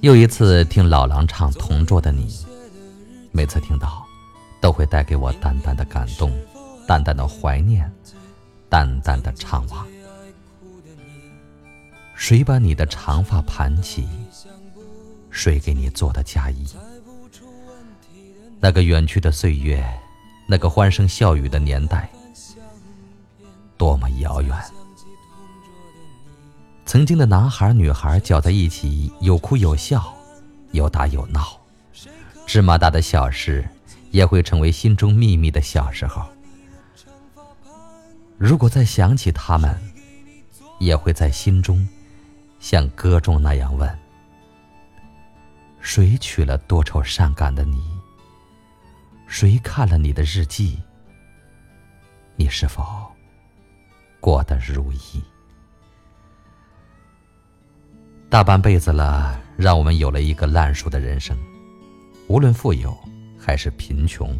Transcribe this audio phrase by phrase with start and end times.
[0.00, 2.28] 又一次听老狼唱《同桌的你》，
[3.32, 4.04] 每次听到，
[4.60, 6.30] 都会带给我淡淡的感动，
[6.86, 7.90] 淡淡的怀念，
[8.68, 9.84] 淡淡的怅惘。
[12.14, 14.08] 谁把你的长发盘起？
[15.30, 16.66] 谁给你做的嫁衣？
[18.60, 19.84] 那个远去的岁月，
[20.48, 22.08] 那个欢声笑语的年代，
[23.76, 24.56] 多么遥远！
[26.86, 30.14] 曾经的男孩女孩搅在一起，有哭有笑，
[30.72, 31.58] 有打有闹，
[32.46, 33.66] 芝麻大的小事
[34.10, 36.24] 也会成为心中秘密的小时候。
[38.38, 39.76] 如果再想起他们，
[40.78, 41.88] 也会在心中
[42.60, 43.98] 像歌中那样问：
[45.80, 47.82] 谁娶了多愁善感的你？
[49.26, 50.78] 谁看了你的日记？
[52.36, 52.84] 你是否
[54.20, 55.22] 过得如意？
[58.34, 61.36] 大半辈子了，让我们有了一个烂熟的人生。
[62.26, 62.92] 无论富有
[63.38, 64.36] 还是贫穷，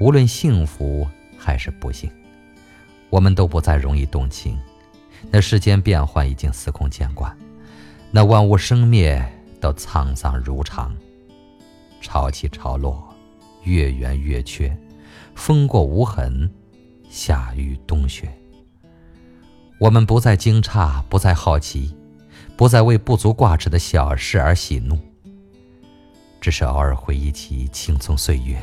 [0.00, 2.10] 无论幸福还是不幸，
[3.10, 4.58] 我们都不再容易动情。
[5.30, 7.30] 那世间变幻已经司空见惯，
[8.10, 9.22] 那万物生灭
[9.60, 10.96] 都沧桑如常。
[12.00, 13.14] 潮起潮落，
[13.62, 14.74] 月圆月缺，
[15.34, 16.50] 风过无痕，
[17.10, 18.26] 夏雨冬雪。
[19.78, 21.94] 我们不再惊诧，不再好奇。
[22.58, 24.98] 不再为不足挂齿的小事而喜怒，
[26.40, 28.60] 只是偶尔回忆起青葱岁月，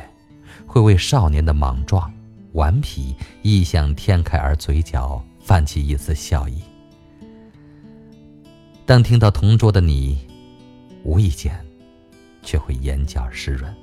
[0.66, 2.12] 会为少年的莽撞、
[2.52, 6.60] 顽皮、异想天开而嘴角泛起一丝笑意。
[8.84, 10.18] 当听到同桌的你，
[11.02, 11.58] 无意间，
[12.42, 13.74] 却会眼角湿润。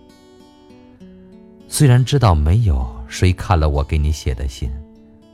[1.68, 4.72] 虽然知道没有谁看了我给你写的信，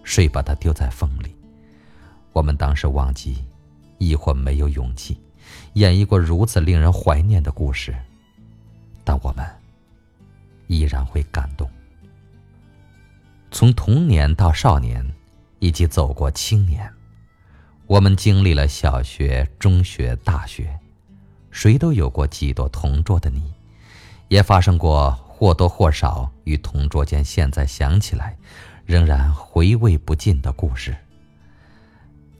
[0.05, 1.35] 谁把它丢在风里，
[2.31, 3.43] 我们当时忘记。
[3.99, 5.15] 亦或没有勇气
[5.73, 7.95] 演绎过如此令人怀念的故事，
[9.03, 9.47] 但我们
[10.67, 11.69] 依然会感动。
[13.51, 15.07] 从童年到少年，
[15.59, 16.91] 以及走过青年，
[17.87, 20.77] 我们经历了小学、中学、大学，
[21.51, 23.51] 谁都有过几多同桌的你，
[24.27, 28.37] 也发生过或多或少与同桌间现在想起来
[28.85, 30.95] 仍然回味不尽的故事。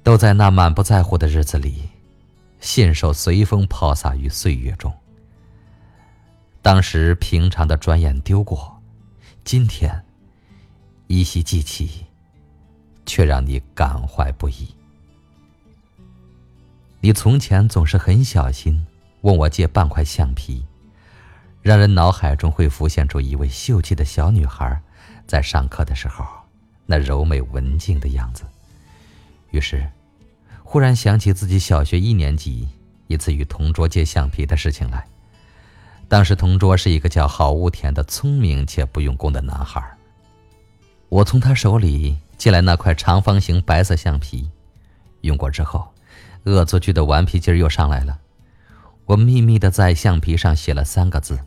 [0.09, 1.87] 都在那满不在乎的日子里，
[2.59, 4.91] 信手随风抛洒于岁月中。
[6.63, 8.81] 当时平常的转眼丢过，
[9.43, 10.03] 今天
[11.05, 12.07] 依稀记起，
[13.05, 14.73] 却让你感怀不已。
[17.01, 18.83] 你从前总是很小心
[19.21, 20.65] 问我借半块橡皮，
[21.61, 24.81] 让人脑海中会浮现出一位秀气的小女孩，
[25.27, 26.25] 在上课的时候
[26.87, 28.43] 那柔美文静的样子。
[29.51, 29.87] 于是，
[30.71, 32.69] 忽然想起自己小学一年级
[33.07, 35.03] 一次与同桌借橡皮的事情来。
[36.07, 39.83] 当时同桌是一个叫郝无田的聪明且不用功的男孩。
[41.09, 44.47] 我从他手里借来那块长方形白色橡皮，
[45.21, 45.91] 用过之后，
[46.43, 48.19] 恶作剧的顽皮劲儿又上来了。
[49.05, 51.39] 我秘密的在橡皮上写了三个字：“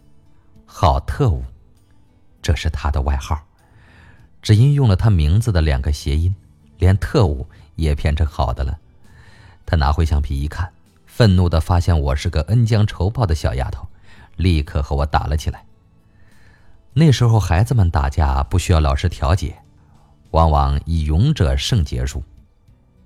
[0.67, 1.45] 好特务”，
[2.43, 3.41] 这是他的外号，
[4.43, 6.35] 只因用了他名字的两个谐音，
[6.79, 7.47] 连特务。
[7.75, 8.79] 也变成好的了。
[9.65, 10.73] 他拿回橡皮一看，
[11.07, 13.87] 愤怒的发现我是个恩将仇报的小丫头，
[14.37, 15.65] 立刻和我打了起来。
[16.95, 19.57] 那时候孩子们打架不需要老师调解，
[20.31, 22.23] 往往以勇者胜结束。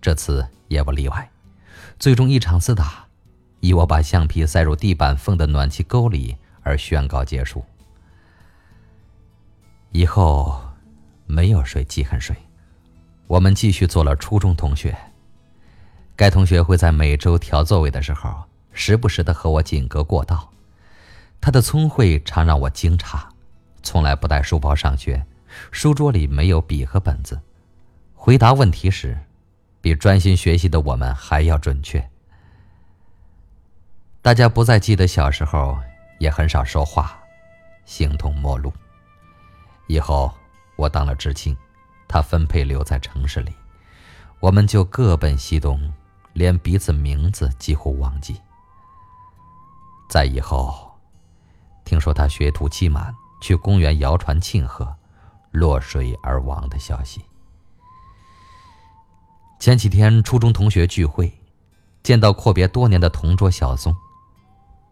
[0.00, 1.30] 这次也不例外，
[1.98, 3.06] 最终一场厮打，
[3.60, 7.64] 以我把橡皮塞入地板缝的暖气沟里而宣告结束。
[9.92, 10.60] 以后，
[11.26, 12.36] 没有谁记恨谁。
[13.28, 14.96] 我们继续做了初中同学。
[16.16, 20.50] 该同学会在每周调座位的时候，时不时的和我紧隔过道。
[21.42, 23.20] 他的聪慧常让我惊诧，
[23.82, 25.26] 从来不带书包上学，
[25.70, 27.38] 书桌里没有笔和本子，
[28.14, 29.18] 回答问题时，
[29.82, 32.02] 比专心学习的我们还要准确。
[34.22, 35.78] 大家不再记得小时候，
[36.18, 37.18] 也很少说话，
[37.84, 38.72] 形同陌路。
[39.86, 40.32] 以后
[40.76, 41.54] 我当了知青。
[42.08, 43.52] 他分配留在城市里，
[44.38, 45.92] 我们就各奔西东，
[46.36, 48.38] 连彼此名字几乎忘记。
[50.06, 50.92] 在以后，
[51.82, 54.94] 听说他学徒期满，去公园摇船庆贺，
[55.50, 57.24] 落水而亡的消息。
[59.58, 61.32] 前几天初中同学聚会，
[62.02, 63.96] 见到阔别多年的同桌小松，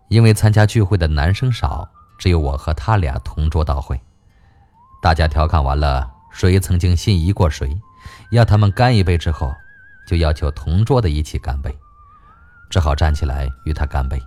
[0.09, 1.87] 因为参加聚会的男生少，
[2.19, 4.01] 只有我和他俩同桌到会，
[5.03, 6.11] 大家调侃完了。
[6.31, 7.79] 谁曾经心仪过谁，
[8.31, 9.55] 要他们干一杯之后，
[10.07, 11.77] 就要求同桌的一起干杯。
[12.71, 14.21] 只好站起来与他干杯。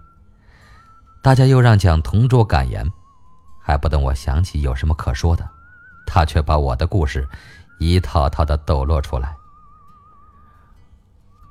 [1.21, 2.89] 大家又让讲同桌感言，
[3.61, 5.49] 还不等我想起有什么可说的，
[6.05, 7.27] 他却把我的故事
[7.79, 9.35] 一套套的抖落出来。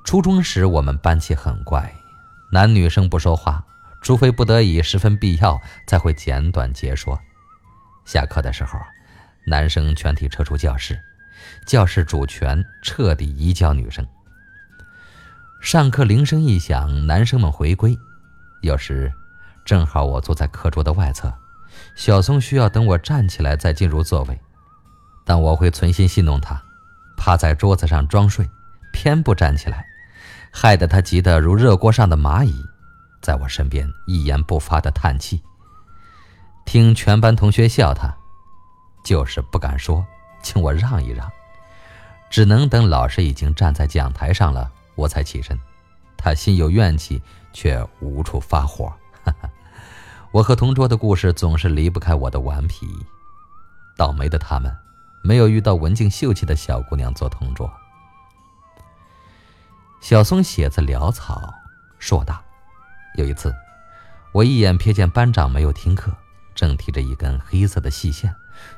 [0.03, 1.93] 初中时，我们班级很怪，
[2.51, 3.63] 男女生不说话，
[4.01, 7.19] 除非不得已、十分必要，才会简短结说。
[8.05, 8.79] 下课的时候，
[9.45, 10.97] 男生全体撤出教室，
[11.67, 14.07] 教室主权彻底移交女生。
[15.67, 17.99] 上课铃声一响，男生们回归，
[18.61, 19.11] 有时
[19.65, 21.29] 正好我坐在课桌的外侧，
[21.93, 24.39] 小松需要等我站起来再进入座位，
[25.25, 26.57] 但我会存心戏弄他，
[27.17, 28.49] 趴在桌子上装睡，
[28.93, 29.85] 偏不站起来。
[30.53, 32.63] 害得他急得如热锅上的蚂蚁，
[33.21, 35.43] 在我身边一言不发的叹气。
[36.63, 38.09] 听全班同学笑他，
[39.03, 40.07] 就是不敢说，
[40.41, 41.29] 请我让一让，
[42.29, 45.57] 只能等老师已经站在讲台上了，我才起身。
[46.17, 47.21] 他心有怨气，
[47.53, 48.93] 却无处发火。
[49.23, 49.49] 哈哈，
[50.31, 52.85] 我和同桌的故事总是离不开我的顽皮。
[53.95, 54.75] 倒霉的他们，
[55.23, 57.71] 没有遇到文静秀气的小姑娘做同桌。
[60.01, 61.53] 小松写字潦草，
[61.99, 62.41] 硕大。
[63.15, 63.53] 有一次，
[64.31, 66.11] 我一眼瞥见班长没有听课，
[66.53, 68.33] 正提着一根黑色的细线，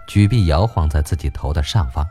[0.08, 2.08] 举臂摇晃在自己头的上方，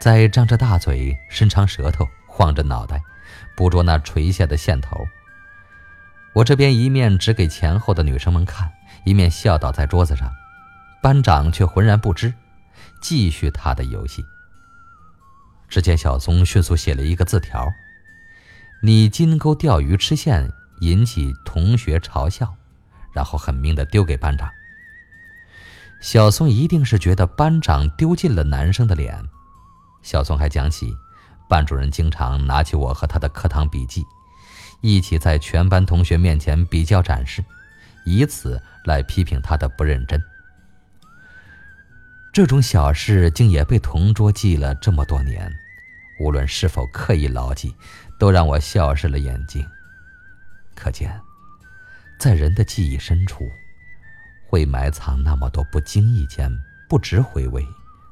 [0.00, 3.02] 在张着大嘴、伸长舌头、晃着脑袋，
[3.56, 4.96] 捕捉那垂下的线头。
[6.32, 8.70] 我这边一面指给前后的女生们看，
[9.04, 10.32] 一面笑倒在桌子上，
[11.02, 12.32] 班长却浑然不知，
[13.02, 14.24] 继续他的游戏。
[15.68, 17.68] 只见小松迅速写了一个字条
[18.82, 20.50] ：“你金钩钓鱼吃线，
[20.80, 22.54] 引起同学嘲笑。”
[23.12, 24.48] 然后狠命的丢给班长。
[26.00, 29.20] 小松一定是觉得班长丢尽了男生的脸。
[30.02, 30.96] 小松还讲起，
[31.50, 34.06] 班主任经常拿起我和他的课堂笔记，
[34.80, 37.44] 一起在全班同学面前比较展示，
[38.04, 40.22] 以此来批评他的不认真。
[42.32, 45.52] 这种小事竟也被同桌记了这么多年，
[46.20, 47.74] 无论是否刻意牢记，
[48.16, 49.66] 都让我笑湿了眼睛。
[50.76, 51.20] 可见，
[52.16, 53.50] 在人的记忆深处，
[54.48, 56.48] 会埋藏那么多不经意间
[56.88, 57.66] 不值回味，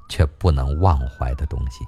[0.08, 1.84] 却不能忘怀的东西。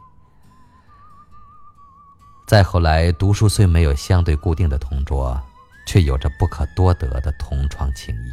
[2.50, 5.40] 再后来，读书虽没有相对固定的同桌，
[5.86, 8.32] 却有着不可多得的同窗情谊。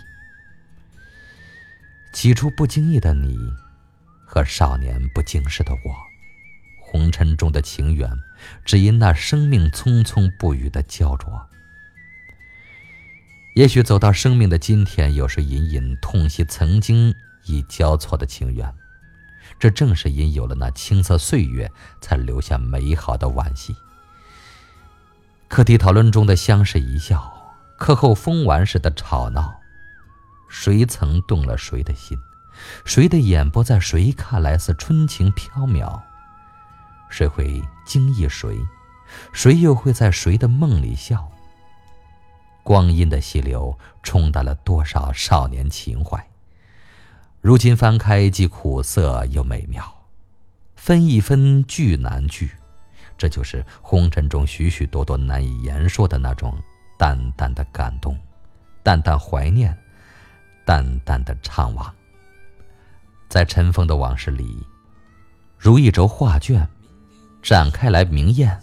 [2.12, 3.38] 起初不经意的你。
[4.26, 5.96] 和少年不经事的我，
[6.82, 8.10] 红尘中的情缘，
[8.66, 11.48] 只因那生命匆匆不语的焦灼。
[13.54, 17.14] 也许走到生命的今天，有时隐隐痛惜曾经
[17.46, 18.74] 已交错的情缘。
[19.60, 21.72] 这正是因有了那青涩岁月，
[22.02, 23.76] 才留下美好的惋惜。
[25.50, 27.34] 课题讨论中的相视一笑，
[27.78, 29.56] 课后疯玩时的吵闹，
[30.50, 32.18] 谁曾动了谁的心？
[32.84, 36.02] 谁的眼波在谁看来似春情飘渺？
[37.10, 38.60] 谁会惊异谁？
[39.32, 41.32] 谁又会在谁的梦里笑？
[42.62, 46.28] 光阴的溪流冲淡了多少少年情怀？
[47.40, 50.04] 如今翻开，既苦涩又美妙。
[50.76, 52.52] 分一分聚难聚，
[53.18, 56.56] 这就是红尘中许许多多难以言说的那种
[56.98, 58.18] 淡淡的感动，
[58.84, 59.76] 淡淡怀念，
[60.66, 61.90] 淡淡的怅惘。
[63.28, 64.66] 在尘封的往事里，
[65.58, 66.68] 如一轴画卷，
[67.42, 68.58] 展开来明艳，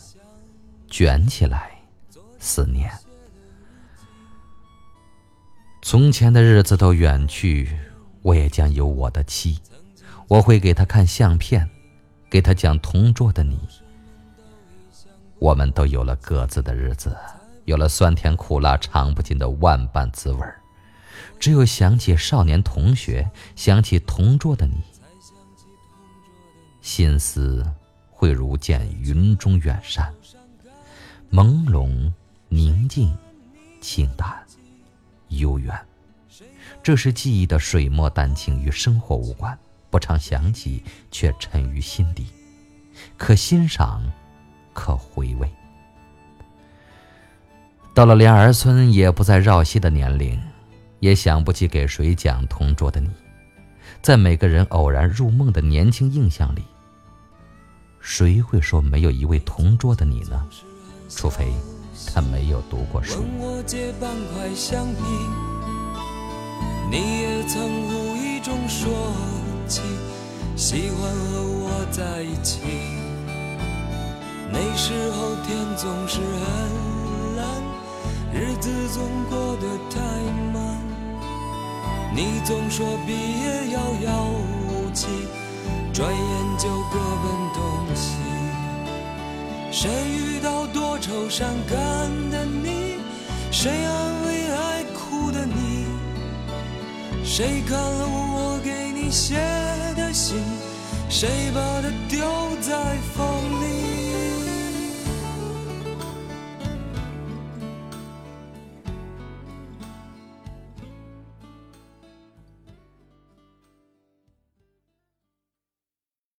[0.89, 1.71] 卷起来
[2.39, 2.91] 思念。
[5.83, 7.69] 从前的日子都远去，
[8.23, 9.61] 我也将有我的妻。
[10.29, 11.69] 我会给她看相片，
[12.31, 13.59] 给她讲同桌的你。
[15.45, 17.15] 我们都有了各自的日子，
[17.67, 20.59] 有了酸甜苦辣尝不尽的万般滋味儿。
[21.39, 24.83] 只有想起少年同学，想起同桌的你，
[26.81, 27.63] 心思
[28.11, 30.11] 会如见云中远山，
[31.31, 32.11] 朦胧、
[32.49, 33.15] 宁静、
[33.83, 34.43] 清淡、
[35.29, 35.79] 悠远。
[36.83, 39.59] 这是记忆的水墨丹青，与生活无关，
[39.91, 42.29] 不常想起，却沉于心底，
[43.19, 44.03] 可欣赏，
[44.75, 45.51] 可回味。
[47.95, 50.39] 到了连儿孙也不再绕膝的年龄。
[51.01, 53.11] 也想不起给谁讲同桌的你，
[54.01, 56.63] 在每个人偶然入梦的年轻印象里，
[58.01, 60.43] 谁会说没有一位同桌的你呢？
[61.11, 61.53] 除非
[62.07, 63.23] 他没有读过书。
[66.91, 68.91] 你也曾无意中说
[69.69, 69.83] 起
[70.57, 72.61] 喜欢和我在一起，
[74.57, 77.45] 那时候天总是很蓝。
[78.33, 80.01] 日子总过得太
[80.53, 80.79] 慢。
[82.15, 84.31] 你总说毕业遥遥
[84.69, 85.09] 无期，
[85.93, 86.23] 转眼
[86.57, 87.63] 就各奔东
[87.97, 88.15] 西。
[89.73, 91.77] 谁遇到多愁善感
[92.31, 92.99] 的你？
[93.51, 95.87] 谁安慰爱哭的你？
[97.25, 99.35] 谁看了我给你写
[99.97, 100.37] 的信？
[101.09, 102.25] 谁把它丢
[102.61, 103.27] 在风
[103.61, 103.84] 里？